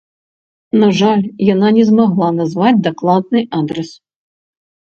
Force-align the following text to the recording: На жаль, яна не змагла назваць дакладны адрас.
На 0.83 0.87
жаль, 1.01 1.21
яна 1.53 1.69
не 1.77 1.83
змагла 1.89 2.29
назваць 2.39 2.81
дакладны 2.89 3.45
адрас. 3.59 3.89